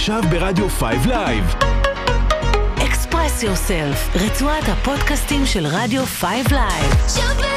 [0.00, 1.44] עכשיו ברדיו 5 לייב.
[2.86, 7.08] Express yourself, רצועת הפודקאסטים של רדיו 5 לייב.
[7.08, 7.50] שווה.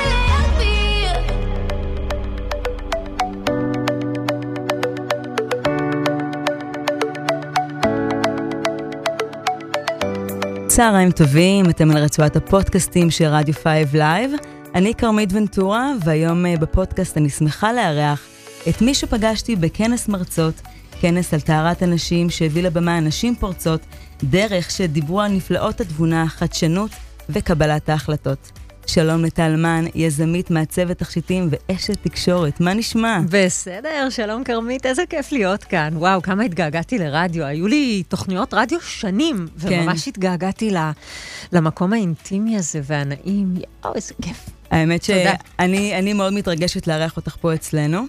[10.67, 14.31] צהריים טובים, אתם על רצועת הפודקאסטים של רדיו 5 לייב.
[14.75, 18.27] אני כרמית ונטורה, והיום אה, בפודקאסט אני שמחה לארח
[18.69, 20.61] את מי שפגשתי בכנס מרצות,
[21.03, 23.81] כנס על טהרת הנשים שהביא לבמה נשים פורצות,
[24.23, 26.91] דרך שדיברו על נפלאות התבונה, חדשנות
[27.29, 28.51] וקבלת ההחלטות.
[28.87, 33.19] שלום לטל מן, יזמית, מעצבת תכשיטים ואשת תקשורת, מה נשמע?
[33.29, 35.93] בסדר, שלום כרמית, איזה כיף להיות כאן.
[35.97, 37.45] וואו, כמה התגעגעתי לרדיו.
[37.45, 39.67] היו לי תוכניות רדיו שנים, כן.
[39.67, 40.91] וממש התגעגעתי ל-
[41.53, 43.55] למקום האינטימי הזה והנעים.
[43.83, 44.49] יואו, איזה כיף.
[44.71, 45.03] האמת.
[45.03, 48.05] שאני אני מאוד מתרגשת לארח אותך פה אצלנו.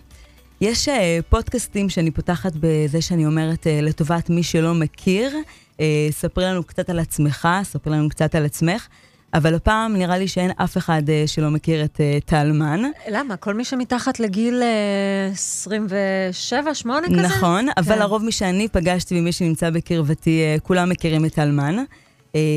[0.61, 5.37] יש אה, פודקאסטים שאני פותחת בזה שאני אומרת אה, לטובת מי שלא מכיר,
[5.81, 8.87] אה, ספרי לנו קצת על עצמך, ספרי לנו קצת על עצמך,
[9.35, 12.83] אבל הפעם נראה לי שאין אף אחד שלא מכיר את אה, טל מן.
[13.09, 13.37] למה?
[13.37, 17.23] כל מי שמתחת לגיל אה, 27, 8 כזה?
[17.23, 17.99] נכון, אבל כן.
[17.99, 21.77] לרוב מי שאני פגשתי ומי שנמצא בקרבתי, כולם מכירים את טלמן.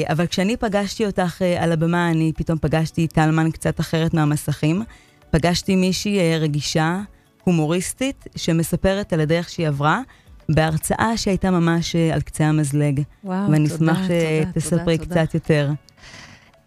[0.10, 4.84] אבל כשאני פגשתי אותך על הבמה, אני פתאום פגשתי טלמן קצת אחרת מהמסכים.
[5.32, 7.00] פגשתי מישהי רגישה,
[7.48, 10.02] הומוריסטית, שמספרת על הדרך שהיא עברה,
[10.50, 13.02] בהרצאה שהייתה ממש אה, על קצה המזלג.
[13.24, 15.72] וואו, ואני תודה, אשמח תודה, שתספרי תודה, קצת יותר.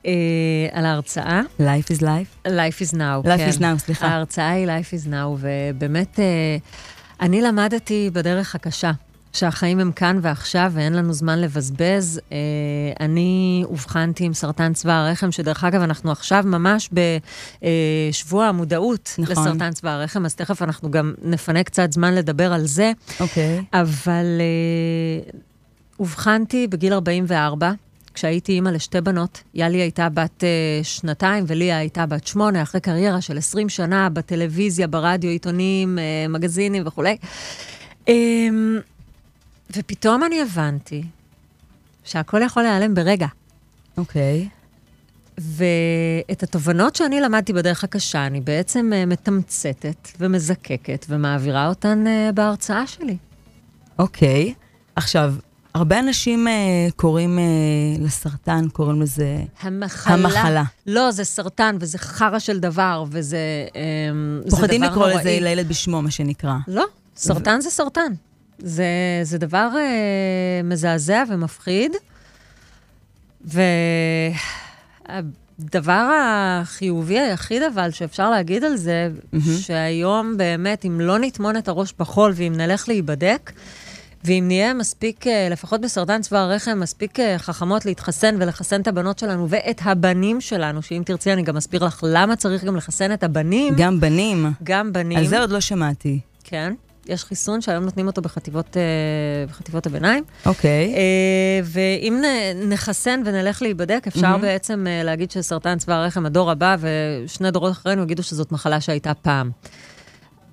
[0.06, 0.12] אה,
[0.72, 1.40] על ההרצאה.
[1.60, 2.48] Life is life?
[2.48, 3.26] Life is now.
[3.26, 3.50] Life כן.
[3.50, 4.06] is now, סליחה.
[4.06, 6.56] ההרצאה היא Life is now, ובאמת, אה,
[7.20, 8.92] אני למדתי בדרך הקשה,
[9.32, 12.20] שהחיים הם כאן ועכשיו ואין לנו זמן לבזבז.
[12.32, 12.36] אה,
[13.00, 16.90] אני אובחנתי עם סרטן צבא הרחם, שדרך אגב, אנחנו עכשיו ממש
[17.62, 19.44] בשבוע המודעות נכון.
[19.44, 22.92] לסרטן צבא הרחם, אז תכף אנחנו גם נפנה קצת זמן לדבר על זה.
[23.20, 23.64] אוקיי.
[23.72, 25.30] אבל אה,
[26.00, 27.72] אובחנתי בגיל 44,
[28.14, 29.42] כשהייתי אימא לשתי בנות.
[29.54, 34.86] יאלי הייתה בת אה, שנתיים וליה הייתה בת שמונה, אחרי קריירה של 20 שנה בטלוויזיה,
[34.86, 37.16] ברדיו, עיתונים, אה, מגזינים וכולי.
[38.08, 38.14] אה,
[39.76, 41.02] ופתאום אני הבנתי
[42.04, 43.26] שהכל יכול להיעלם ברגע.
[43.96, 44.48] אוקיי.
[45.38, 52.86] ואת התובנות שאני למדתי בדרך הקשה, אני בעצם אה, מתמצתת ומזקקת ומעבירה אותן אה, בהרצאה
[52.86, 53.16] שלי.
[53.98, 54.54] אוקיי.
[54.96, 55.34] עכשיו,
[55.74, 56.52] הרבה אנשים אה,
[56.96, 57.44] קוראים אה,
[58.04, 59.42] לסרטן, קוראים לזה...
[59.60, 60.14] המחלה.
[60.14, 60.62] המחלה.
[60.86, 63.38] לא, זה סרטן, וזה חרא של דבר, וזה
[64.44, 65.08] זה פוחדים לקרוא.
[65.08, 66.54] לזה לילד בשמו, מה שנקרא.
[66.68, 66.84] לא,
[67.16, 68.12] סרטן זה סרטן.
[68.62, 68.84] זה,
[69.22, 71.92] זה דבר אה, מזעזע ומפחיד,
[75.08, 79.10] והדבר החיובי היחיד אבל שאפשר להגיד על זה,
[79.60, 83.52] שהיום באמת, אם לא נטמון את הראש בחול ואם נלך להיבדק,
[84.24, 89.18] ואם נהיה מספיק, אה, לפחות בסרטן צבא הרחם, מספיק אה, חכמות להתחסן ולחסן את הבנות
[89.18, 93.22] שלנו ואת הבנים שלנו, שאם תרצי אני גם אסביר לך למה צריך גם לחסן את
[93.22, 93.74] הבנים.
[93.76, 94.46] גם בנים.
[94.62, 95.18] גם בנים.
[95.18, 96.20] על זה עוד לא שמעתי.
[96.44, 96.74] כן.
[97.10, 98.82] יש חיסון שהיום נותנים אותו בחטיבות, אה,
[99.48, 100.24] בחטיבות הביניים.
[100.46, 100.94] אוקיי.
[100.94, 102.22] אה, ואם
[102.68, 104.40] נחסן ונלך להיבדק, אפשר מהמם.
[104.40, 109.14] בעצם אה, להגיד שסרטן צבא הרחם, הדור הבא ושני דורות אחרינו יגידו שזאת מחלה שהייתה
[109.14, 109.50] פעם.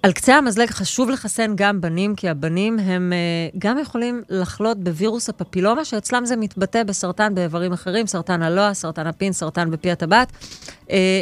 [0.04, 3.14] על קצה המזלג חשוב לחסן גם בנים, כי הבנים הם
[3.58, 9.34] גם יכולים לחלות בווירוס הפפילומה, שאצלם זה מתבטא בסרטן באיברים אחרים, סרטן הלוע, סרטן הפין,
[9.34, 10.32] סרטן בפי הטבעת.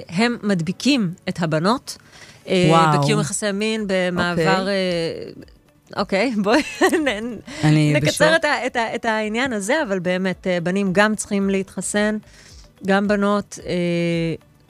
[0.10, 1.98] הם מדביקים את הבנות.
[2.48, 3.02] אה, וואו.
[3.02, 4.68] בקיום יחסי מין, במעבר...
[4.68, 4.74] אה,
[5.98, 6.62] אוקיי, בואי
[7.06, 8.04] נ- אני בשוק.
[8.08, 12.18] נקצר את, ה, את, ה, את העניין הזה, אבל באמת, אה, בנים גם צריכים להתחסן,
[12.86, 13.74] גם בנות, אה,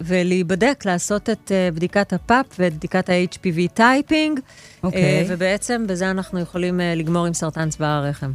[0.02, 4.40] ולהיבדק, לעשות את אה, בדיקת ה PAP ואת בדיקת ה-HPV typing,
[4.84, 5.02] אוקיי.
[5.02, 8.31] אה, ובעצם בזה אנחנו יכולים אה, לגמור עם סרטן צוואר הרחם.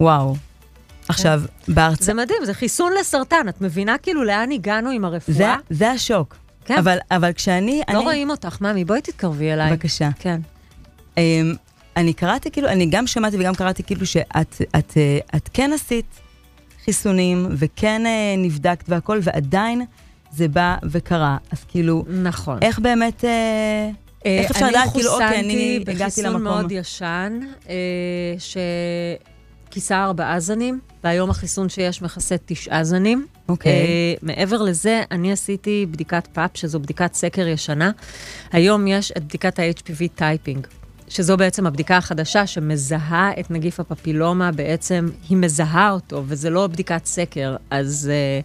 [0.00, 0.36] וואו.
[1.08, 2.04] עכשיו, בהרצאה...
[2.04, 3.48] זה מדהים, זה חיסון לסרטן.
[3.48, 5.36] את מבינה כאילו לאן הגענו עם הרפואה?
[5.36, 6.36] זה, זה השוק.
[6.64, 6.78] כן.
[6.78, 7.82] אבל, אבל כשאני...
[7.88, 9.70] לא אני, רואים אותך, ממי, בואי תתקרבי אליי.
[9.70, 10.08] בבקשה.
[10.18, 10.40] כן.
[11.18, 11.54] אמ,
[11.96, 16.20] אני קראתי כאילו, אני גם שמעתי וגם קראתי כאילו שאת את, אה, את כן עשית
[16.84, 19.84] חיסונים וכן אה, נבדקת והכל, ועדיין
[20.32, 21.36] זה בא וקרה.
[21.52, 22.58] אז כאילו, נכון.
[22.62, 23.24] איך באמת...
[23.24, 23.90] אה,
[24.24, 26.42] איך אפשר לדעת, כאילו, אוקיי, אני הגעתי אני חוסנתי למקום.
[26.42, 27.74] בחיסון מאוד ישן, אה,
[29.74, 33.26] שכיסה ארבעה זנים, והיום החיסון שיש מכסה תשעה זנים.
[33.48, 33.72] אוקיי.
[33.72, 37.90] אה, מעבר לזה, אני עשיתי בדיקת פאפ, שזו בדיקת סקר ישנה.
[38.52, 40.66] היום יש את בדיקת ה-HPV typing.
[41.08, 47.06] שזו בעצם הבדיקה החדשה שמזהה את נגיף הפפילומה, בעצם היא מזהה אותו, וזה לא בדיקת
[47.06, 47.56] סקר.
[47.70, 48.40] אז, אה,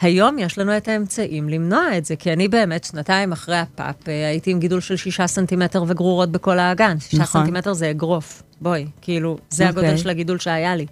[0.00, 4.08] היום יש לנו את האמצעים למנוע את זה, כי אני באמת שנתיים אחרי ה PAP
[4.08, 7.00] אה, הייתי עם גידול של שישה סנטימטר וגרורות בכל האגן.
[7.00, 7.40] שישה נכון.
[7.40, 9.82] סנטימטר זה אגרוף, בואי, כאילו, זה אוקיי.
[9.82, 10.86] הגודל של הגידול שהיה לי.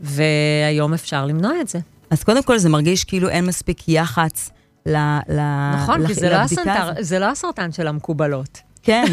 [0.00, 1.78] והיום אפשר למנוע את זה.
[2.10, 4.50] אז קודם כל זה מרגיש כאילו אין מספיק יח"צ
[4.86, 4.96] ל,
[5.28, 5.40] ל,
[5.76, 6.90] נכון, לח- כי זה לא, הסנטר.
[7.00, 8.58] זה לא הסרטן של המקובלות.
[8.82, 9.04] כן,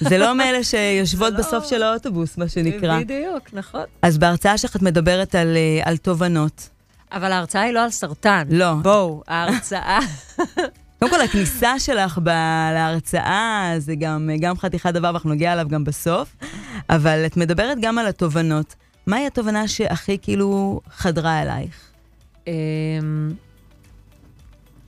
[0.00, 3.00] זה לא מאלה שיושבות בסוף של האוטובוס, מה שנקרא.
[3.00, 3.84] בדיוק, נכון.
[4.02, 6.68] אז בהרצאה שלך את מדברת על, אה, על תובנות.
[7.12, 8.46] אבל ההרצאה היא לא על סרטן.
[8.50, 8.74] לא.
[8.82, 9.98] בואו, ההרצאה...
[10.98, 12.28] קודם כל, הכניסה שלך ב-
[12.74, 16.36] להרצאה זה גם, גם חתיכת דבר, ואנחנו נגיע אליו גם בסוף,
[16.90, 18.74] אבל את מדברת גם על התובנות.
[19.06, 21.90] מהי התובנה שהכי כאילו חדרה אלייך?
[22.46, 22.52] אמ,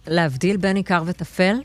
[0.06, 1.56] להבדיל בין עיקר וטפל.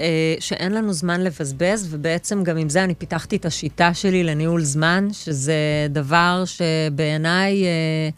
[0.00, 4.62] אה, שאין לנו זמן לבזבז, ובעצם גם עם זה אני פיתחתי את השיטה שלי לניהול
[4.62, 8.08] זמן, שזה דבר שבעיניי אה,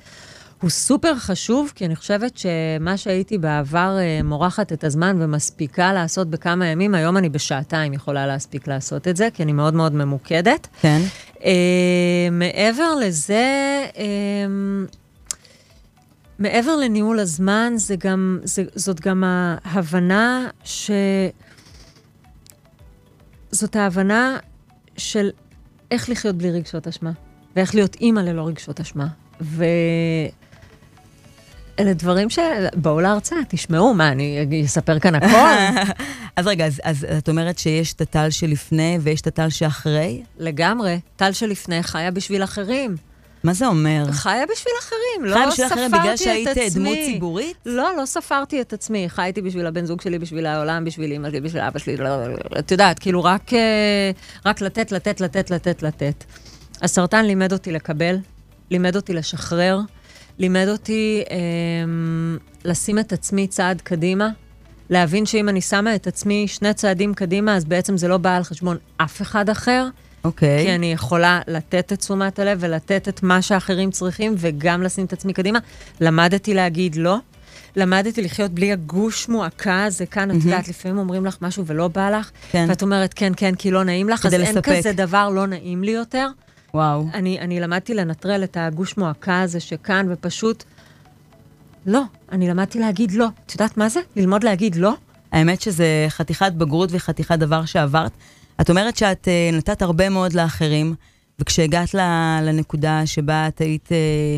[0.61, 6.31] הוא סופר חשוב, כי אני חושבת שמה שהייתי בעבר אה, מורחת את הזמן ומספיקה לעשות
[6.31, 10.69] בכמה ימים, היום אני בשעתיים יכולה להספיק לעשות את זה, כי אני מאוד מאוד ממוקדת.
[10.81, 11.01] כן.
[11.45, 14.05] אה, מעבר לזה, אה,
[16.39, 19.25] מעבר לניהול הזמן, זה גם, זה, זאת גם
[19.65, 20.91] ההבנה ש...
[23.51, 24.39] זאת ההבנה
[24.97, 25.31] של
[25.91, 27.11] איך לחיות בלי רגשות אשמה,
[27.57, 29.07] ואיך להיות אימא ללא רגשות אשמה.
[29.41, 29.65] ו...
[31.79, 32.39] אלה דברים ש...
[32.75, 35.83] בואו להרצאה, תשמעו, מה, אני אספר כאן הכל?
[36.37, 40.23] אז רגע, אז, אז את אומרת שיש את הטל שלפני ויש את הטל שאחרי?
[40.39, 41.01] לגמרי.
[41.17, 42.97] טל שלפני חיה בשביל אחרים.
[43.45, 44.05] מה זה אומר?
[44.13, 46.75] חיה בשביל אחרים, לא בשביל אחרים ספרתי בגלל את שהיית.
[46.75, 47.57] דמות ציבורית?
[47.67, 49.09] לא, לא ספרתי את עצמי.
[49.09, 51.97] חייתי בשביל הבן זוג שלי, בשביל העולם, בשביל אמא שלי, בשביל אבא שלי.
[51.97, 52.59] לא, לא, לא, לא.
[52.59, 54.11] את יודעת, כאילו רק, אה,
[54.47, 56.25] רק לתת, לתת, לתת, לתת, לתת.
[56.83, 58.17] הסרטן לימד אותי לקבל,
[58.71, 59.81] לימד אותי לשחרר,
[60.39, 61.37] לימד אותי אה,
[62.65, 64.29] לשים את עצמי צעד קדימה,
[64.91, 68.43] להבין שאם אני שמה את עצמי שני צעדים קדימה, אז בעצם זה לא בא על
[68.43, 69.87] חשבון אף אחד אחר.
[70.25, 70.65] אוקיי.
[70.65, 75.13] כי אני יכולה לתת את תשומת הלב ולתת את מה שאחרים צריכים, וגם לשים את
[75.13, 75.59] עצמי קדימה.
[76.01, 77.17] למדתי להגיד לא.
[77.77, 82.11] למדתי לחיות בלי הגוש מועקה הזה כאן, את יודעת, לפעמים אומרים לך משהו ולא בא
[82.11, 82.67] לך, כן.
[82.69, 84.69] ואת אומרת כן, כן, כי לא נעים לך, אז כדי אין לספק.
[84.79, 86.27] כזה דבר לא נעים לי יותר.
[86.75, 87.07] וואו.
[87.15, 90.65] אני, אני למדתי לנטרל את הגוש מועקה הזה שכאן, ופשוט,
[91.87, 93.27] לא, אני למדתי להגיד לא.
[93.47, 94.01] את יודעת מה זה?
[94.17, 94.95] ללמוד להגיד לא?
[95.33, 98.13] האמת שזה חתיכת בגרות וחתיכת דבר שעברת.
[98.61, 100.95] את אומרת שאת אה, נתת הרבה מאוד לאחרים,
[101.39, 104.37] וכשהגעת ל- לנקודה שבה את היית אה,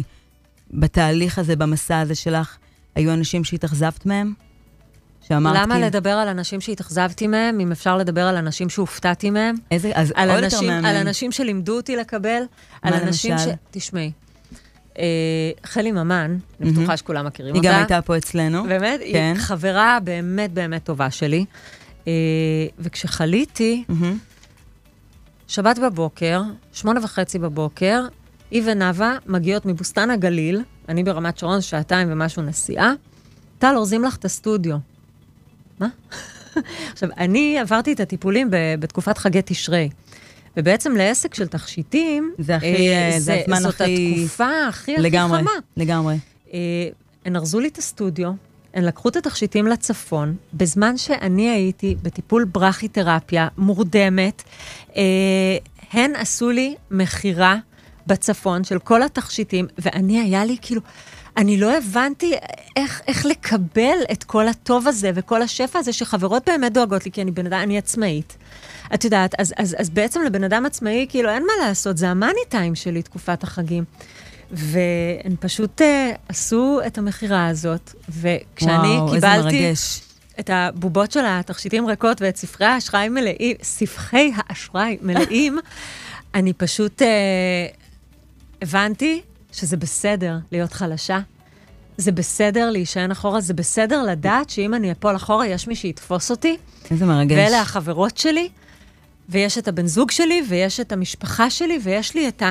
[0.71, 2.57] בתהליך הזה, במסע הזה שלך,
[2.95, 4.33] היו אנשים שהתאכזבת מהם?
[5.31, 9.55] שאמרת למה כאילו, לדבר על אנשים שהתאכזבתי מהם, אם אפשר לדבר על אנשים שהופתעתי מהם?
[9.71, 10.85] איזה, אז על עוד יותר אנשים, מהמם.
[10.85, 12.43] על אנשים שלימדו אותי לקבל,
[12.83, 13.41] על מה אנשים ש...
[13.41, 13.55] למשל?
[13.71, 14.13] תשמעי,
[14.99, 15.05] אה,
[15.65, 17.73] חלי ממן, אני בטוחה שכולם מכירים היא אותה.
[17.73, 18.65] גם הייתה פה אצלנו.
[18.65, 19.01] באמת?
[19.13, 19.33] כן.
[19.35, 21.45] היא חברה באמת באמת טובה שלי.
[22.07, 22.13] אה,
[22.79, 24.19] וכשחליתי, מהמם.
[25.49, 26.43] שבת בבוקר,
[26.73, 28.07] שמונה וחצי בבוקר,
[28.51, 32.93] היא ונאווה מגיעות מבוסתן הגליל, אני ברמת שרון, שעתיים ומשהו נסיעה,
[33.59, 34.77] טל, אורזים לך את הסטודיו.
[35.81, 35.89] מה?
[36.93, 38.49] עכשיו, אני עברתי את הטיפולים
[38.79, 39.89] בתקופת חגי תשרי.
[40.57, 45.03] ובעצם לעסק של תכשיטים, זה הכי, אה, אה, זה הזמן זאת הכי- התקופה הכי הכי
[45.03, 45.51] לגמרי, חמה.
[45.77, 46.17] לגמרי.
[46.55, 46.59] אה,
[47.25, 48.31] הן ארזו לי את הסטודיו,
[48.75, 54.43] הן לקחו את התכשיטים לצפון, בזמן שאני הייתי בטיפול ברכיתרפיה מורדמת,
[54.97, 55.03] אה,
[55.93, 57.57] הן עשו לי מכירה
[58.07, 60.81] בצפון של כל התכשיטים, ואני, היה לי כאילו...
[61.37, 62.35] אני לא הבנתי
[62.77, 67.23] איך, איך לקבל את כל הטוב הזה וכל השפע הזה שחברות באמת דואגות לי, כי
[67.23, 68.37] אני בן אדם, אני עצמאית.
[68.95, 72.41] את יודעת, אז, אז, אז בעצם לבן אדם עצמאי, כאילו, אין מה לעשות, זה המאני
[72.49, 73.85] טיים שלי, תקופת החגים.
[74.53, 75.85] והן פשוט uh,
[76.29, 80.01] עשו את המכירה הזאת, וכשאני וואו, איזה קיבלתי מרגש.
[80.41, 85.59] את הבובות של התכשיטים ריקות ואת ספרי האשראי מלאים, ספחי האשראי מלאים,
[86.35, 87.05] אני פשוט uh,
[88.63, 89.21] הבנתי
[89.53, 91.21] שזה בסדר להיות חלשה.
[91.97, 96.57] זה בסדר להישען אחורה, זה בסדר לדעת שאם אני אפול אחורה, יש מי שיתפוס אותי,
[96.91, 97.37] איזה מרגש.
[97.37, 98.49] ואלה החברות שלי,
[99.29, 102.43] ויש את הבן זוג שלי, ויש את המשפחה שלי, ויש לי את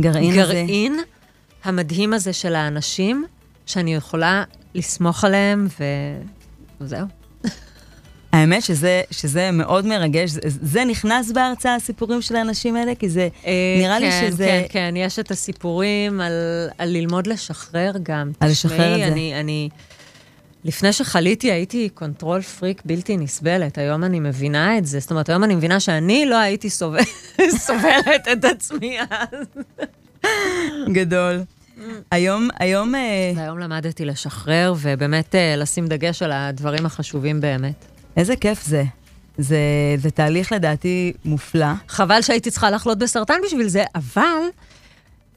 [0.00, 0.42] גרעין הזה.
[0.42, 1.00] הגרעין
[1.64, 3.24] המדהים הזה של האנשים,
[3.66, 5.84] שאני יכולה לסמוך עליהם, ו...
[6.80, 7.06] וזהו.
[8.44, 12.94] האמת שזה, שזה מאוד מרגש, זה, זה נכנס בהרצאה, הסיפורים של האנשים האלה?
[12.94, 13.28] כי זה,
[13.78, 14.46] נראה לי כן, שזה...
[14.46, 16.32] כן, כן, יש את הסיפורים על,
[16.78, 18.30] על ללמוד לשחרר גם.
[18.40, 19.12] על לשחרר את תשמעי, זה.
[19.12, 19.68] אני, אני,
[20.64, 25.00] לפני שחליתי הייתי control freak בלתי נסבלת, היום אני מבינה את זה.
[25.00, 27.00] זאת אומרת, היום אני מבינה שאני לא הייתי סובל,
[27.66, 29.46] סובלת את עצמי אז.
[30.92, 31.42] גדול.
[32.10, 37.93] היום, היום, אה, והיום למדתי לשחרר, ובאמת אה, לשים דגש על הדברים החשובים באמת.
[38.16, 38.84] איזה כיף זה.
[39.38, 39.58] זה,
[39.96, 41.66] זה תהליך לדעתי מופלא.
[41.88, 44.22] חבל שהייתי צריכה לחלות בסרטן בשביל זה, אבל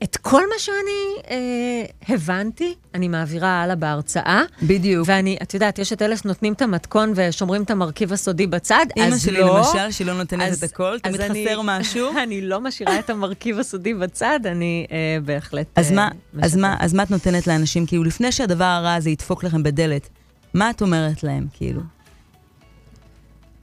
[0.04, 4.42] את כל מה שאני אה, הבנתי, אני מעבירה הלאה בהרצאה.
[4.64, 5.08] בדיוק.
[5.08, 9.14] ואני, את יודעת, יש את אלה שנותנים את המתכון ושומרים את המרכיב הסודי בצד, אימא
[9.16, 9.58] אז שלי לא.
[9.58, 12.08] למשל, שהיא לא נותנת אז- את הכל, תמיד אז אני- חסר משהו.
[12.24, 16.10] אני לא משאירה את המרכיב הסודי בצד, אני אה, בהחלט אז אה, מה,
[16.42, 16.56] אז.
[16.56, 20.10] מה, אז מה את נותנת לאנשים, כאילו, לפני שהדבר הרע הזה ידפוק לכם בדלת,
[20.54, 21.82] מה את אומרת להם, כאילו?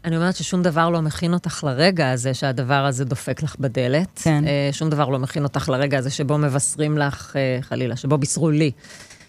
[0.04, 4.20] אני אומרת ששום דבר לא מכין אותך לרגע הזה שהדבר הזה דופק לך בדלת.
[4.23, 4.44] כן.
[4.46, 8.50] אה, שום דבר לא מכין אותך לרגע הזה שבו מבשרים לך, אה, חלילה, שבו בישרו
[8.50, 8.70] לי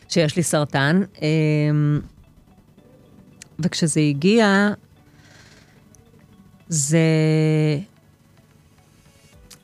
[0.09, 1.01] שיש לי סרטן.
[1.21, 1.27] אה,
[3.59, 4.69] וכשזה הגיע,
[6.67, 6.99] זה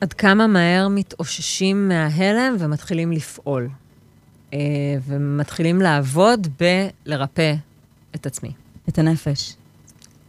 [0.00, 3.68] עד כמה מהר מתאוששים מההלם ומתחילים לפעול.
[4.52, 4.58] אה,
[5.06, 6.48] ומתחילים לעבוד
[7.06, 7.54] בלרפא
[8.14, 8.52] את עצמי.
[8.88, 9.54] את הנפש.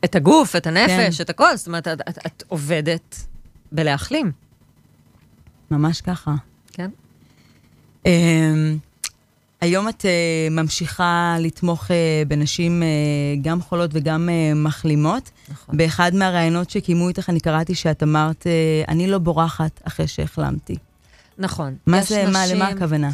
[0.05, 1.23] את הגוף, את הנפש, כן.
[1.23, 1.55] את הכל.
[1.55, 3.15] זאת אומרת, את, את, את עובדת
[3.71, 4.31] בלהחלים,
[5.71, 6.35] ממש ככה.
[6.73, 6.89] כן?
[8.05, 8.77] אמ,
[9.61, 10.11] היום את אה,
[10.51, 11.95] ממשיכה לתמוך אה,
[12.27, 12.87] בנשים אה,
[13.41, 15.31] גם חולות וגם אה, מחלימות.
[15.49, 15.77] נכון.
[15.77, 18.51] באחד מהראיונות שקיימו איתך, אני קראתי שאת אמרת, אה,
[18.87, 20.75] אני לא בורחת אחרי שהחלמתי.
[21.37, 21.75] נכון.
[21.87, 23.09] מה זה, מה, נשים- למה הכוונה?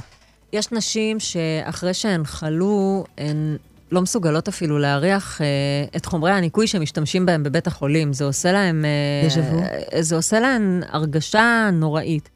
[0.53, 3.57] יש נשים שאחרי שהן חלו, הן
[3.91, 5.47] לא מסוגלות אפילו להריח אה,
[5.95, 8.13] את חומרי הניקוי שמשתמשים בהם בבית החולים.
[8.13, 8.85] זה עושה להם...
[8.85, 9.59] אה, וו?
[9.59, 12.29] אה, זה עושה להן הרגשה נוראית.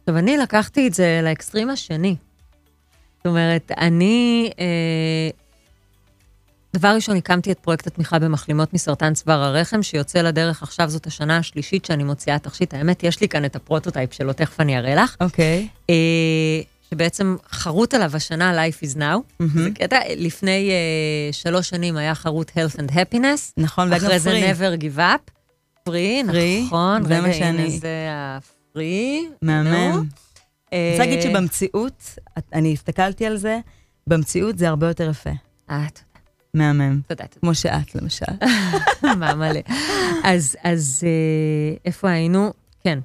[0.00, 2.16] עכשיו, אני לקחתי את זה לאקסטרים השני.
[3.16, 4.50] זאת אומרת, אני...
[4.58, 5.30] אה,
[6.76, 11.36] דבר ראשון, הקמתי את פרויקט התמיכה במחלימות מסרטן צוואר הרחם, שיוצא לדרך עכשיו, זאת השנה
[11.36, 12.74] השלישית שאני מוציאה תכשיט.
[12.74, 15.16] האמת, יש לי כאן את ה prototype שלו, תכף אני אראה לך.
[15.20, 15.68] אוקיי.
[15.90, 15.94] אה,
[16.92, 19.44] שבעצם חרוט עליו השנה Life is Now.
[19.54, 23.52] זה קטע, לפני אה, שלוש שנים היה חרוט Health and Happiness.
[23.56, 25.30] נכון, והיה גם אחרי זה never give up.
[25.84, 27.04] פרי, Free, נכון.
[27.04, 29.28] זה מה הנה שאני- זה הפרי.
[29.42, 29.68] מהמם.
[30.72, 32.04] אה, אני רוצה להגיד שבמציאות,
[32.52, 33.58] אני הסתכלתי על זה,
[34.06, 35.30] במציאות זה הרבה יותר יפה.
[35.70, 35.86] אה,
[36.54, 37.00] מהמם.
[37.08, 37.40] תודה, תודה.
[37.40, 38.24] כמו שאת, למשל.
[39.18, 39.60] מה מלא.
[40.24, 42.52] אז, אז אה, איפה היינו?
[42.84, 42.98] כן.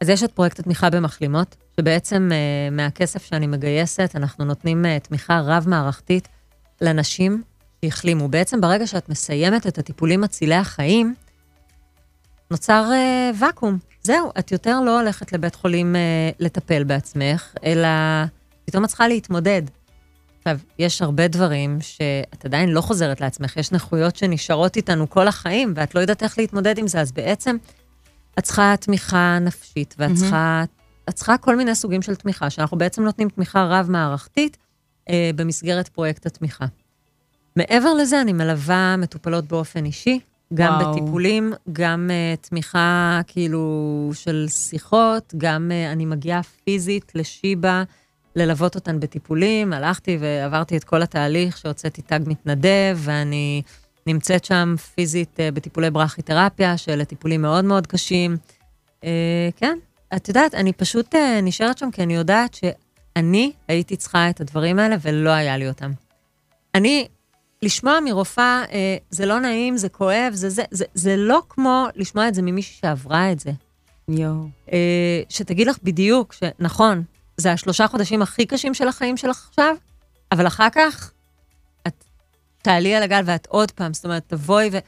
[0.00, 5.40] אז יש את פרויקט התמיכה במחלימות, שבעצם אה, מהכסף שאני מגייסת, אנחנו נותנים אה, תמיכה
[5.44, 6.28] רב-מערכתית
[6.80, 7.42] לנשים
[7.84, 8.28] שהחלימו.
[8.28, 11.14] בעצם ברגע שאת מסיימת את הטיפולים מצילי החיים,
[12.50, 13.78] נוצר אה, ואקום.
[14.02, 17.88] זהו, את יותר לא הולכת לבית חולים אה, לטפל בעצמך, אלא
[18.64, 19.62] פתאום את צריכה להתמודד.
[20.38, 25.72] עכשיו, יש הרבה דברים שאת עדיין לא חוזרת לעצמך, יש נכויות שנשארות איתנו כל החיים,
[25.76, 27.56] ואת לא יודעת איך להתמודד עם זה, אז בעצם
[28.40, 30.64] את צריכה תמיכה נפשית, ואת צריכה,
[31.08, 34.56] את צריכה כל מיני סוגים של תמיכה, שאנחנו בעצם נותנים תמיכה רב-מערכתית
[35.08, 36.66] אה, במסגרת פרויקט התמיכה.
[37.56, 40.20] מעבר לזה, אני מלווה מטופלות באופן אישי,
[40.54, 40.92] גם וואו.
[40.92, 47.82] בטיפולים, גם uh, תמיכה כאילו של שיחות, גם uh, אני מגיעה פיזית לשיבא
[48.36, 49.72] ללוות אותן בטיפולים.
[49.72, 53.62] הלכתי ועברתי את כל התהליך שהוצאתי תג מתנדב, ואני
[54.12, 58.36] נמצאת שם פיזית uh, בטיפולי ברכיתרפיה, שאלה טיפולים מאוד מאוד קשים.
[59.00, 59.04] Uh,
[59.56, 59.78] כן,
[60.16, 64.78] את יודעת, אני פשוט uh, נשארת שם כי אני יודעת שאני הייתי צריכה את הדברים
[64.78, 65.90] האלה ולא היה לי אותם.
[66.74, 67.08] אני
[67.62, 72.28] לשמוע מרופאה, אה, זה לא נעים, זה כואב, זה זה, זה, זה לא כמו לשמוע
[72.28, 73.50] את זה ממישהי שעברה את זה.
[74.08, 74.48] יואו.
[74.72, 77.02] אה, שתגיד לך בדיוק שנכון,
[77.36, 79.76] זה השלושה חודשים הכי קשים של החיים שלך עכשיו,
[80.32, 81.12] אבל אחר כך
[82.62, 84.78] תעלי על הגל ואת עוד פעם, זאת אומרת, תבואי ו...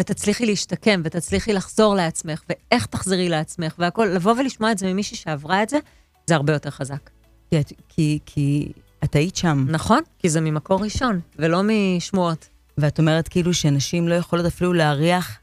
[0.00, 5.62] ותצליחי להשתקם, ותצליחי לחזור לעצמך, ואיך תחזרי לעצמך, והכול, לבוא ולשמוע את זה ממישהי שעברה
[5.62, 5.78] את זה,
[6.26, 7.10] זה הרבה יותר חזק.
[7.50, 8.72] כי, כי, כי
[9.04, 10.00] את היית שם, נכון?
[10.18, 12.48] כי זה ממקור ראשון, ולא משמועות.
[12.78, 15.38] ואת אומרת כאילו שנשים לא יכולות אפילו להריח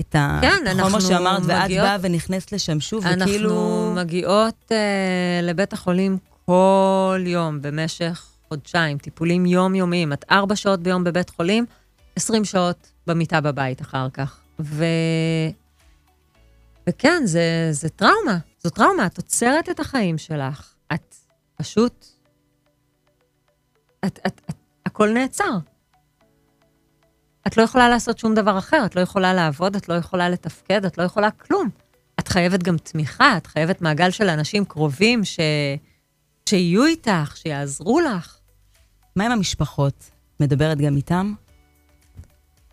[0.00, 3.92] את כן, החומר אנחנו שאמרת, ואת באה ונכנסת לשם שוב, אנחנו וכאילו...
[3.96, 10.12] מגיעות אה, לבית החולים כל יום במשך חודשיים, טיפולים יומיומיים.
[10.12, 11.66] את ארבע שעות ביום בבית חולים,
[12.16, 14.40] 20 שעות במיטה בבית אחר כך.
[14.60, 14.84] ו...
[16.88, 18.38] וכן, זה, זה טראומה.
[18.62, 19.06] זו טראומה.
[19.06, 20.74] את עוצרת את החיים שלך.
[20.94, 21.14] את
[21.56, 22.06] פשוט...
[24.06, 24.54] את, את, את,
[24.86, 25.58] הכל נעצר.
[27.46, 30.84] את לא יכולה לעשות שום דבר אחר, את לא יכולה לעבוד, את לא יכולה לתפקד,
[30.84, 31.68] את לא יכולה כלום.
[32.20, 35.40] את חייבת גם תמיכה, את חייבת מעגל של אנשים קרובים ש...
[36.48, 38.37] שיהיו איתך, שיעזרו לך.
[39.18, 40.10] מה עם המשפחות?
[40.40, 41.32] מדברת גם איתם?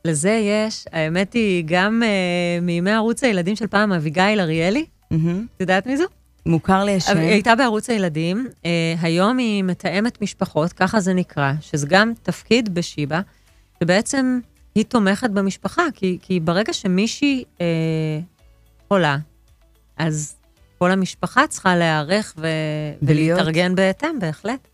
[0.05, 5.45] לזה יש, האמת היא, גם uh, מימי ערוץ הילדים של פעם, אביגיל אריאלי, מהמם.
[5.55, 6.03] את יודעת מי זו?
[6.45, 7.17] מוכר לי השם.
[7.17, 12.73] היא הייתה בערוץ הילדים, אה, היום היא מתאמת משפחות, ככה זה נקרא, שזה גם תפקיד
[12.73, 13.21] בשיבא,
[13.79, 14.39] שבעצם
[14.75, 18.19] היא תומכת במשפחה, כי, כי ברגע שמישהי אה,
[18.87, 19.17] חולה,
[19.97, 20.35] אז
[20.77, 22.47] כל המשפחה צריכה להיערך ו-
[23.01, 23.37] ולהיות.
[23.39, 24.67] ולהתארגן בהתאם, בהחלט.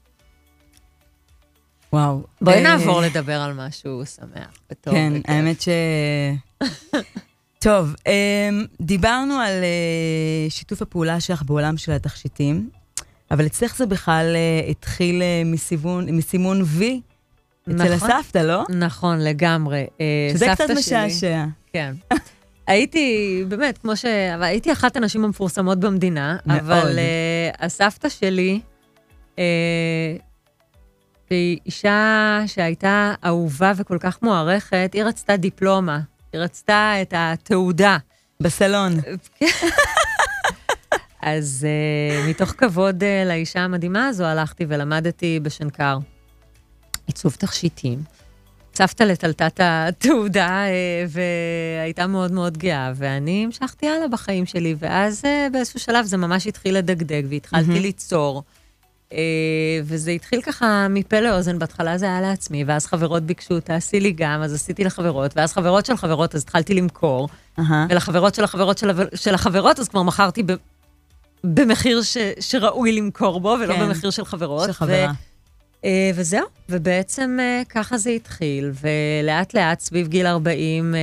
[1.93, 2.21] וואו.
[2.41, 4.93] בואי אה, נעבור לדבר על משהו שמח וטוב.
[4.93, 5.29] כן, וכיף.
[5.29, 5.69] האמת ש...
[7.60, 12.69] טוב, אמ, דיברנו על אה, שיתוף הפעולה שלך בעולם של התכשיטים,
[13.31, 17.01] אבל אצלך זה בכלל אה, התחיל אה, מסיוון- מסימון וי
[17.63, 18.12] אצל נכון.
[18.12, 18.63] הסבתא, לא?
[18.69, 19.86] נכון, לגמרי.
[20.01, 21.45] אה, שזה קצת משעשע.
[21.74, 21.93] כן.
[22.67, 24.05] הייתי, באמת, כמו ש...
[24.05, 26.60] אבל הייתי אחת הנשים המפורסמות במדינה, מאוד.
[26.60, 28.60] אבל uh, הסבתא שלי,
[29.36, 29.39] uh,
[31.32, 36.00] שהיא אישה שהייתה אהובה וכל כך מוערכת, היא רצתה דיפלומה,
[36.34, 37.98] היא רצתה את התעודה.
[38.40, 38.94] בסלון.
[41.22, 45.98] אז uh, מתוך כבוד uh, לאישה המדהימה הזו הלכתי ולמדתי בשנקר
[47.08, 48.04] עיצוב תכשיטים.
[48.76, 55.22] סבתא לטלטה את התעודה אה, והייתה מאוד מאוד גאה, ואני המשכתי הלאה בחיים שלי, ואז
[55.26, 57.82] אה, באיזשהו שלב זה ממש התחיל לדגדג, והתחלתי מהמם.
[57.82, 58.44] ליצור.
[59.13, 59.18] אה,
[59.84, 64.41] וזה התחיל ככה מפה לאוזן, בהתחלה זה היה לעצמי, ואז חברות ביקשו, תעשי לי גם,
[64.41, 67.86] אז עשיתי לחברות, ואז חברות של חברות, אז התחלתי למכור, אהה.
[67.89, 70.51] ולחברות של החברות של, של החברות, אז כבר מכרתי ב,
[71.44, 73.80] במחיר ש, שראוי למכור בו, ולא כן.
[73.80, 74.65] במחיר של חברות.
[74.65, 75.12] של חברה.
[75.86, 81.00] אה, וזהו, ובעצם אה, ככה זה התחיל, ולאט לאט סביב גיל 40 אה,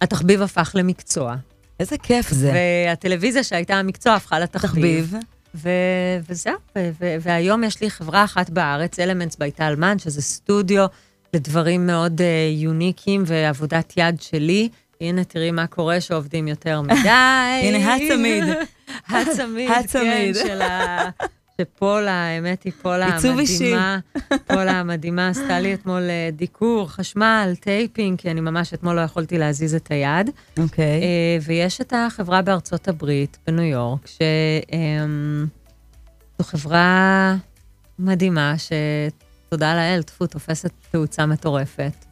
[0.00, 1.34] התחביב הפך למקצוע.
[1.80, 2.52] איזה כיף זה.
[2.54, 5.06] והטלוויזיה שהייתה המקצוע הפכה לתחביב.
[5.06, 5.14] תחביב.
[5.54, 10.86] ו- וזהו, ו- ו- והיום יש לי חברה אחת בארץ, אלמנטס בית אלמן, שזה סטודיו
[11.34, 12.24] לדברים מאוד uh,
[12.62, 14.68] יוניקים ועבודת יד שלי.
[15.00, 17.08] הנה, תראי מה קורה שעובדים יותר מדי.
[17.64, 18.44] הנה, הצמיד.
[19.08, 20.36] הצמיד, הצמיד.
[20.36, 21.08] כן, של ה...
[21.60, 23.06] שפולה, האמת היא פולה.
[23.06, 23.98] המדהימה.
[24.46, 29.38] פולה המדהימה עשתה לי אתמול אה, דיקור, חשמל, taping, כי אני ממש אתמול לא יכולתי
[29.38, 30.30] להזיז את היד.
[30.58, 31.02] אוקיי.
[31.02, 34.22] אה, ויש את החברה בארצות הברית, בניו יורק, שזו
[36.42, 37.36] חברה
[37.98, 42.04] מדהימה, שתודה לאל, טפו, תופסת תאוצה מטורפת.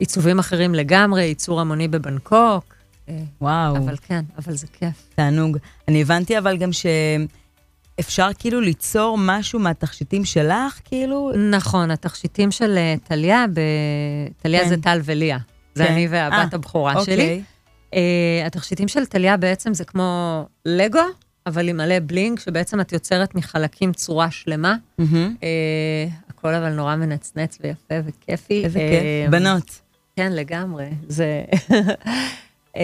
[0.00, 2.74] ועיצובים אחרים לגמרי, ייצור המוני בבנקוק.
[3.08, 3.76] אה, וואו.
[3.76, 5.08] אבל כן, אבל זה כיף.
[5.14, 5.58] תענוג.
[5.88, 6.70] אני הבנתי אבל גם
[7.96, 11.32] שאפשר כאילו ליצור משהו מהתכשיטים שלך, כאילו?
[11.50, 14.68] נכון, התכשיטים של אה, טליה, ב- טליה כן.
[14.68, 15.38] זה טל וליה.
[15.74, 15.92] זה כן.
[15.92, 17.12] אני והבת אה, הבכורה שלי.
[17.12, 17.42] אוקיי.
[17.90, 21.00] Uh, התכשיטים של טליה בעצם זה כמו לגו,
[21.46, 24.76] אבל עם מלא בלינק, שבעצם את יוצרת מחלקים צורה שלמה.
[24.98, 25.34] מהמם.
[25.40, 28.64] Uh, הכל אבל נורא מנצנץ ויפה וכיפי.
[28.64, 29.30] איזה אה, כיף.
[29.30, 29.80] בנות.
[30.16, 30.86] כן, לגמרי.
[31.08, 31.44] זה...
[31.50, 32.74] uh,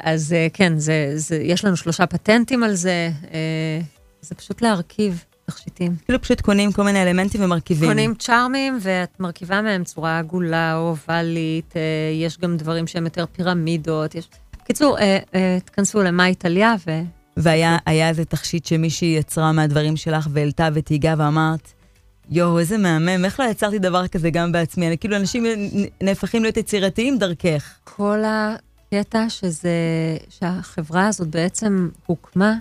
[0.00, 3.10] אז uh, כן, זה, זה, יש לנו שלושה פטנטים על זה.
[3.22, 5.96] Uh, זה פשוט להרכיב תכשיטים.
[6.04, 7.88] כאילו פשוט קונים כל מיני אלמנטים ומרכיבים.
[7.88, 11.82] קונים צ'ארמים, ואת מרכיבה מהם צורה עגולה או אובלית, אה,
[12.26, 14.14] יש גם דברים שהם יותר פירמידות.
[14.14, 14.28] יש...
[14.62, 16.90] בקיצור, אה, אה, תכנסו למאי טליה, ו...
[17.36, 21.72] והיה היה איזה תכשיט שמישהי יצרה מהדברים שלך והעלתה ותהיגה ואמרת,
[22.30, 24.86] יואו, איזה מהמם, איך לא יצרתי דבר כזה גם בעצמי?
[24.86, 25.46] אני, כאילו, אנשים
[26.00, 27.78] נהפכים להיות יצירתיים דרכך.
[27.84, 29.70] כל הקטע שזה,
[30.28, 32.54] שהחברה הזאת בעצם הוקמה,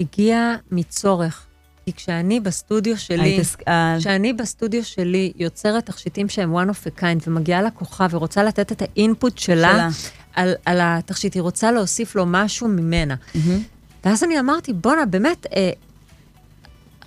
[0.00, 1.46] הגיע מצורך.
[1.84, 7.22] כי כשאני בסטודיו שלי, אה, כשאני בסטודיו שלי יוצרת תכשיטים שהם one of a kind,
[7.26, 9.88] ומגיעה לכוכב ורוצה לתת את האינפוט שלה, שלה.
[10.34, 13.14] על, על התכשיט, היא רוצה להוסיף לו משהו ממנה.
[13.34, 13.62] מהמם.
[14.04, 15.70] ואז אני אמרתי, בואנה, באמת, אה,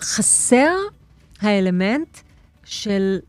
[0.01, 0.75] חסר
[1.41, 2.17] האלמנט
[2.65, 3.19] של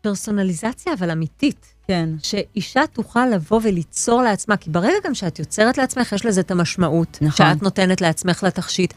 [0.00, 1.75] פרסונליזציה, אבל אמיתית.
[1.88, 2.08] כן.
[2.22, 7.18] שאישה תוכל לבוא וליצור לעצמה, כי ברגע גם שאת יוצרת לעצמך, יש לזה את המשמעות.
[7.20, 7.46] נכון.
[7.46, 8.94] שאת נותנת לעצמך לתכשיט.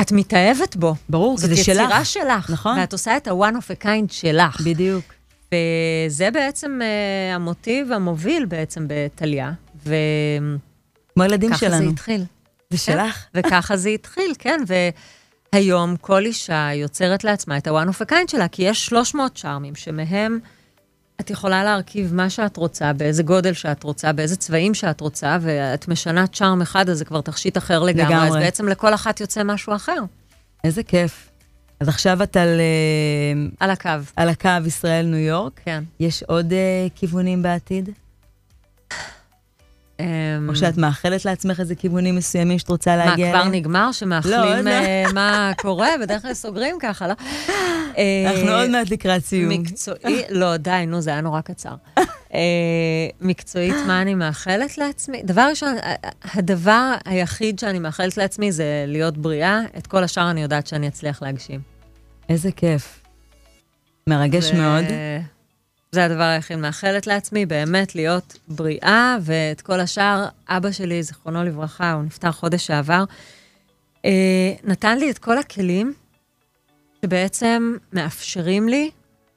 [0.00, 0.94] את מתאהבת בו.
[1.08, 2.24] ברור, כי זאת זה יצירה שלך.
[2.24, 2.50] שלך.
[2.50, 2.78] נכון.
[2.78, 4.60] ואת עושה את ה-one of a kind שלך.
[4.60, 5.04] בדיוק.
[5.52, 9.52] וזה בעצם אה, המוטיב המוביל בעצם בטליה.
[9.76, 9.94] וככה
[11.14, 11.90] כמו הילדים זה שלנו.
[11.90, 12.24] התחיל.
[12.70, 13.26] זה שלך.
[13.34, 14.60] וככה זה התחיל, כן.
[15.52, 19.74] והיום כל אישה יוצרת לעצמה את ה-one of a kind שלה, כי יש 300 צ'ארמים
[19.74, 20.38] שמהם
[21.20, 25.88] את יכולה להרכיב מה שאת רוצה, באיזה גודל שאת רוצה, באיזה צבעים שאת רוצה, ואת
[25.88, 28.14] משנה צ'ארם אחד, אז זה כבר תכשיט אחר לגמרי.
[28.14, 28.28] לגמרי.
[28.28, 29.98] אז בעצם לכל אחת יוצא משהו אחר.
[30.64, 31.28] איזה כיף.
[31.80, 35.60] אז עכשיו את על, אה, על הקו, על הקו ישראל-ניו יורק.
[35.64, 35.84] כן.
[36.00, 37.90] יש עוד אה, כיוונים בעתיד?
[40.00, 43.54] אמ, או שאת מאחלת לעצמך איזה כיוונים מסוימים שאת רוצה מה, להגיע כבר אליהם?
[43.54, 44.68] נגמר לא, שמאחלים.
[44.68, 45.88] אה, מה קורה?
[46.00, 47.14] בדרך כלל סוגרים ככה, לא?
[47.98, 49.48] אה, אנחנו עוד מעט לקראת סיום.
[49.48, 51.74] מקצועי, לא, די, נו, זה היה נורא קצר.
[52.34, 52.40] אה,
[53.20, 55.22] מקצועית, מה אני מאחלת לעצמי?
[55.22, 55.74] דבר ראשון,
[56.34, 59.60] הדבר היחיד שאני מאחלת לעצמי זה להיות בריאה.
[59.78, 61.60] את כל השאר אני יודעת שאני אצליח להגשים.
[62.28, 63.00] איזה כיף.
[64.08, 64.84] מרגש מאוד.
[65.94, 71.92] זה הדבר היחיד מאחלת לעצמי, באמת להיות בריאה, ואת כל השאר, אבא שלי, זיכרונו לברכה,
[71.92, 73.04] הוא נפטר חודש שעבר,
[74.04, 75.92] אה, נתן לי את כל הכלים
[77.02, 78.90] שבעצם מאפשרים לי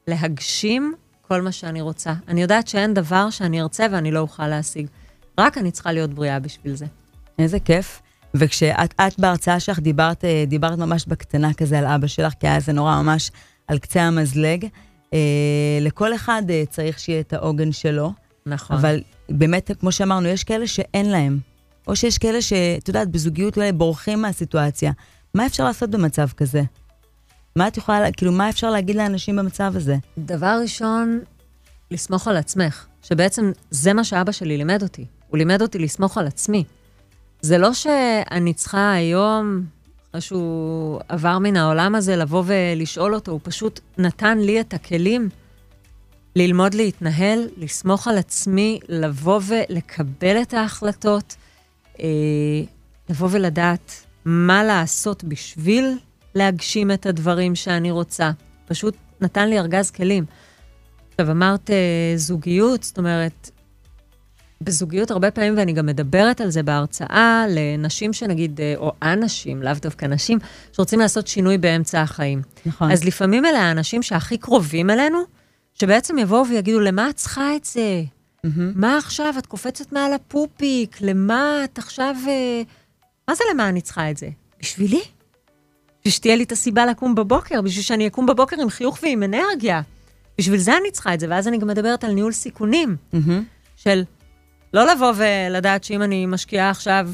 [0.08, 2.14] להגשים כל מה שאני רוצה.
[2.28, 4.88] אני יודעת שאין דבר שאני ארצה ואני לא אוכל להשיג.
[5.38, 6.86] רק אני צריכה להיות בריאה בשביל זה.
[7.40, 8.02] איזה כיף.
[8.34, 12.60] וכשאת את בהרצאה שלך דיברת, אה, דיברת ממש בקטנה כזה על אבא שלך, כי היה
[12.60, 13.32] זה נורא ממש
[13.68, 14.68] על קצה המזלג.
[15.14, 15.20] אה,
[15.82, 18.14] לכל אחד אה, צריך שיהיה את העוגן שלו,
[18.46, 18.78] נכון.
[18.78, 21.40] אבל באמת, כמו שאמרנו, יש כאלה שאין להם.
[21.88, 24.92] או שיש כאלה שאת יודעת, בזוגיות אולי בורחים מהסיטואציה.
[25.34, 26.62] מה אפשר לעשות במצב כזה?
[27.56, 29.96] מה את יכולה, כאילו, מה אפשר להגיד לאנשים במצב הזה?
[30.18, 31.20] דבר ראשון,
[31.92, 35.06] לסמוך על עצמך, שבעצם זה מה שאבא שלי לימד אותי.
[35.28, 36.64] הוא לימד אותי לסמוך על עצמי.
[37.42, 39.66] זה לא שאני צריכה היום,
[40.18, 45.30] אחרי שהוא עבר מן העולם הזה, לבוא ולשאול אותו, הוא פשוט נתן לי את הכלים
[46.36, 51.36] ללמוד להתנהל, לסמוך על עצמי, לבוא ולקבל את ההחלטות,
[52.00, 52.06] אה,
[53.10, 55.98] לבוא ולדעת מה לעשות בשביל
[56.36, 58.32] להגשים את הדברים שאני רוצה.
[58.68, 60.26] פשוט נתן לי ארגז כלים.
[61.12, 63.52] עכשיו, אמרת אה, זוגיות, זאת אומרת,
[64.62, 69.74] בזוגיות הרבה פעמים, ואני גם מדברת על זה בהרצאה, לנשים שנגיד, אה, או אנשים, לאו
[69.82, 70.40] דווקא נשים,
[70.74, 72.42] שרוצים לעשות שינוי באמצע החיים.
[72.66, 72.92] נכון.
[72.92, 75.20] אז לפעמים אלה האנשים שהכי קרובים אלינו,
[75.74, 78.04] שבעצם יבואו ויגידו, למה את צריכה את זה?
[78.44, 78.72] מהמם.
[78.76, 80.98] מה עכשיו, את קופצת מעל הפופיק?
[81.02, 82.16] למה את עכשיו...
[82.28, 82.62] אה,
[83.28, 84.30] מה זה למה אני צריכה את זה?
[84.62, 85.02] בשבילי?
[86.00, 89.82] בשביל שתהיה לי את הסיבה לקום בבוקר, בשביל שאני אקום בבוקר עם חיוך ועם אנרגיה.
[90.38, 93.44] בשביל זה אני צריכה את זה, ואז אני גם מדברת על ניהול סיכונים, מהמם.
[93.76, 94.04] של
[94.74, 97.10] לא לבוא ולדעת שאם אני משקיעה עכשיו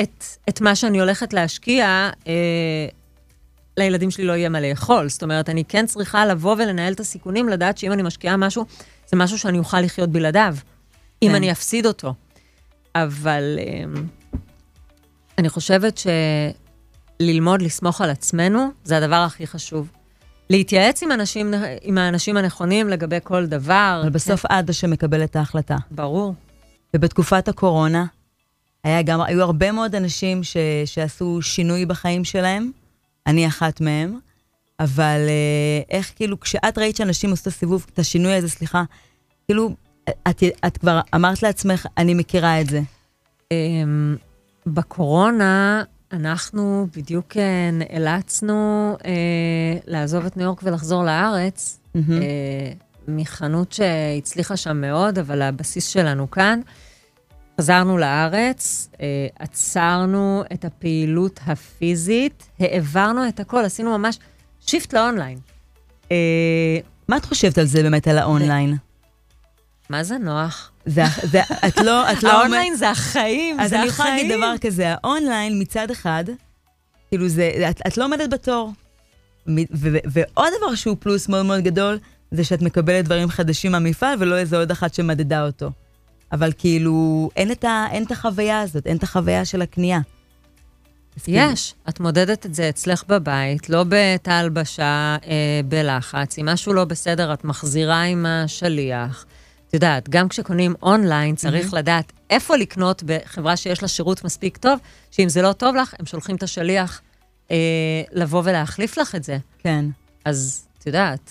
[0.00, 2.86] את, את מה שאני הולכת להשקיע, אה,
[3.76, 5.08] לילדים שלי לא יהיה מה לאכול.
[5.08, 8.64] זאת אומרת, אני כן צריכה לבוא ולנהל את הסיכונים, לדעת שאם אני משקיעה משהו,
[9.06, 10.56] זה משהו שאני אוכל לחיות בלעדיו,
[11.22, 11.34] אם כן.
[11.34, 12.14] אני אפסיד אותו.
[12.94, 14.00] אבל אה,
[15.38, 16.00] אני חושבת
[17.20, 19.90] שללמוד לסמוך על עצמנו, זה הדבר הכי חשוב.
[20.50, 23.98] להתייעץ עם, אנשים, עם האנשים הנכונים לגבי כל דבר.
[24.02, 25.76] אבל בסוף את שמקבל את ההחלטה.
[25.76, 26.34] כן, ברור.
[26.94, 28.04] ובתקופת הקורונה,
[28.84, 32.70] היה גם, היו הרבה מאוד אנשים ש, שעשו שינוי בחיים שלהם,
[33.26, 34.18] אני אחת מהם,
[34.80, 38.82] אבל אה, איך כאילו, כשאת ראית שאנשים עשו סיבוב, את השינוי הזה, סליחה,
[39.46, 39.70] כאילו,
[40.30, 42.80] את, את כבר אמרת לעצמך, אני מכירה את זה.
[43.50, 44.16] אמ,
[44.66, 49.12] בקורונה אנחנו בדיוק אה, נאלצנו אה,
[49.86, 52.22] לעזוב את ניו יורק ולחזור לארץ, מהמם.
[52.22, 52.72] אה,
[53.08, 56.60] מחנות שהצליחה שם מאוד, אבל הבסיס שלנו כאן.
[57.60, 59.06] חזרנו לארץ, אה,
[59.38, 64.18] עצרנו את הפעילות הפיזית, העברנו את הכל, עשינו ממש
[64.60, 65.38] shift לאונליין.
[66.12, 66.16] אה,
[67.08, 68.76] מה את חושבת על זה באמת, על האונליין?
[69.90, 70.70] מה זה נוח?
[70.86, 72.32] זה, זה, את לא, את לא...
[72.32, 74.08] האונליין זה החיים, אז זה אני החיים.
[74.08, 76.24] יכולה להגיד דבר כזה, האונליין מצד אחד,
[77.08, 78.72] כאילו זה, את, את לא עומדת בתור.
[79.48, 81.98] מ- ו- ו- ועוד דבר שהוא פלוס מאוד מאוד גדול,
[82.30, 85.70] זה שאת מקבלת דברים חדשים מהמפעל ולא איזה עוד אחת שמדדה אותו.
[86.32, 90.00] אבל כאילו, אין את, ה, אין את החוויה הזאת, אין את החוויה של הקנייה.
[91.22, 96.38] כאילו- יש, את מודדת את זה אצלך בבית, לא בתא הלבשה, אה, בלחץ.
[96.38, 99.26] אם משהו לא בסדר, את מחזירה עם השליח.
[99.68, 104.78] את יודעת, גם כשקונים אונליין, צריך לדעת איפה לקנות בחברה שיש לה שירות מספיק טוב,
[105.10, 107.00] שאם זה לא טוב לך, הם שולחים את השליח
[107.50, 107.56] אה,
[108.12, 109.38] לבוא ולהחליף לך את זה.
[109.58, 109.84] כן.
[110.24, 111.30] אז את יודעת,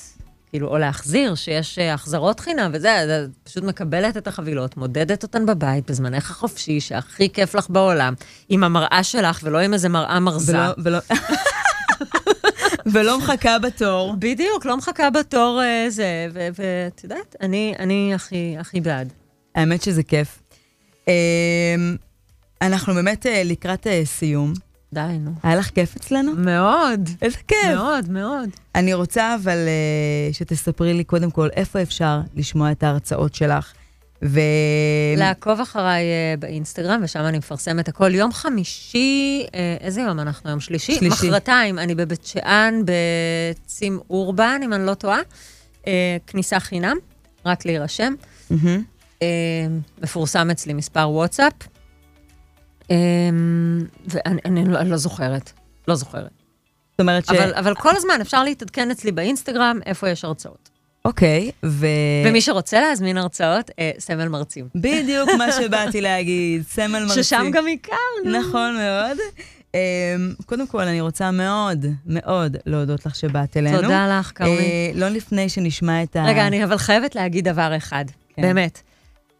[0.49, 5.23] כאילו, או להחזיר, שיש אה, החזרות חינם וזה, אז את פשוט מקבלת את החבילות, מודדת
[5.23, 8.13] אותן בבית, בזמנך החופשי, שהכי כיף לך בעולם,
[8.49, 10.57] עם המראה שלך, ולא עם איזה מראה מרזה.
[10.57, 10.99] ולא, ולא,
[12.93, 14.15] ולא מחכה בתור.
[14.19, 19.13] בדיוק, לא מחכה בתור אה, זה, ואת יודעת, אני, אני הכי, הכי בעד.
[19.55, 20.39] האמת שזה כיף.
[21.07, 21.13] אמ,
[22.61, 24.53] אנחנו באמת אה, לקראת סיום.
[24.93, 25.31] די, נו.
[25.43, 26.31] היה לך כיף אצלנו?
[26.35, 27.09] מאוד.
[27.21, 27.75] איזה כיף.
[27.75, 28.49] מאוד, מאוד.
[28.75, 33.73] אני רוצה אבל אה, שתספרי לי קודם כל איפה אפשר לשמוע את ההרצאות שלך.
[34.23, 34.39] ו...
[35.17, 38.15] לעקוב אחריי אה, באינסטגרם, ושם אני מפרסמת הכל.
[38.15, 40.59] יום חמישי, אה, איזה יום אנחנו היום?
[40.59, 40.95] שלישי?
[40.95, 41.29] שלישי.
[41.29, 45.19] מחרתיים, אני בבית שאן, בצים אורבן, אם אני לא טועה.
[45.87, 46.97] אה, כניסה חינם,
[47.45, 48.13] רק להירשם.
[48.49, 48.83] מהמם.
[49.21, 49.27] אה,
[50.01, 51.53] מפורסם אצלי מספר וואטסאפ,
[54.17, 55.51] אה, ואני אני לא, אני לא זוכרת,
[55.87, 56.31] לא זוכרת.
[56.91, 57.29] זאת אומרת ש...
[57.29, 60.69] אבל, אבל כל הזמן אפשר להתעדכן אצלי באינסטגרם איפה יש הרצאות.
[61.05, 61.87] אוקיי, ו...
[62.25, 64.67] ומי שרוצה להזמין הרצאות, אה, סמל מרצים.
[64.75, 67.23] בדיוק מה שבאתי להגיד, סמל מרצים.
[67.23, 68.39] ששם גם הכרנו.
[68.39, 69.17] נכון מאוד.
[69.73, 69.79] אמ,
[70.45, 73.81] קודם כל, אני רוצה מאוד, מאוד להודות לך שבאת אלינו.
[73.81, 74.51] תודה לך, כרמי.
[74.51, 76.25] אה, לא לפני שנשמע את ה...
[76.25, 78.41] רגע, אני אבל חייבת להגיד דבר אחד, כן.
[78.41, 78.81] באמת.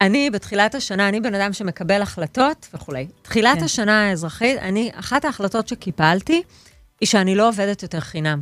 [0.02, 3.08] אני בתחילת השנה, אני בן אדם שמקבל החלטות וכולי.
[3.22, 3.64] תחילת כן.
[3.64, 6.44] השנה האזרחית, אני, אחת ההחלטות שקיבלתי,
[7.02, 8.42] היא שאני לא עובדת יותר חינם.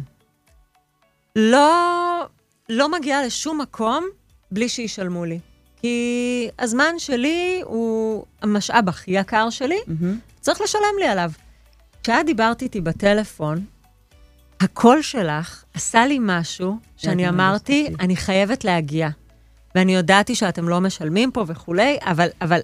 [1.35, 2.21] לא,
[2.69, 4.05] לא מגיעה לשום מקום
[4.51, 5.39] בלי שישלמו לי.
[5.81, 10.19] כי הזמן שלי הוא המשאב הכי יקר שלי, מהמם.
[10.41, 11.31] צריך לשלם לי עליו.
[12.03, 13.65] כשאת דיברת איתי בטלפון,
[14.59, 17.89] הקול שלך עשה לי משהו שאני אמרתי.
[17.99, 19.09] אני חייבת להגיע.
[19.75, 22.59] ואני הודעתי שאתם לא משלמים פה וכולי, אבל, אבל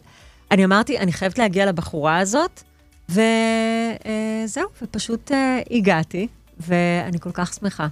[0.51, 2.61] אני אמרתי, אני חייבת להגיע לבחורה הזאת,
[3.09, 6.27] וזהו, ופשוט אה, הגעתי,
[6.59, 7.87] ואני כל כך שמחה.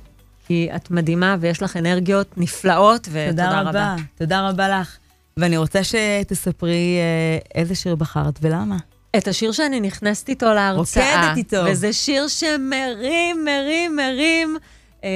[0.48, 3.70] כי את מדהימה ויש לך אנרגיות נפלאות, ותודה תודה רבה.
[3.70, 3.96] רבה.
[4.18, 4.98] תודה רבה לך.
[5.38, 8.78] ואני רוצה שתספרי אה, איזה שיר בחרת ולמה.
[9.18, 11.22] את השיר שאני נכנסת איתו להרצאה.
[11.22, 11.58] רוקדת איתו.
[11.72, 14.58] וזה שיר שמרים, מרים, מרים.
[15.04, 15.10] אה,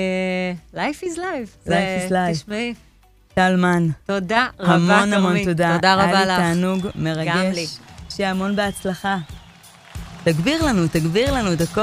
[0.75, 1.49] life is life.
[1.65, 1.73] זה-
[2.07, 2.31] Life is life.
[2.41, 2.73] תשמעי,
[3.33, 5.47] טלמן, תודה רבה, המון המון כרמית.
[5.47, 5.73] תודה.
[5.75, 6.29] תודה רבה היה לך.
[6.29, 7.27] לי תענוג מרגש.
[7.27, 7.67] גם לי.
[8.09, 9.17] שיהיה המון בהצלחה.
[10.23, 11.81] תגביר לנו, תגביר לנו את הכל.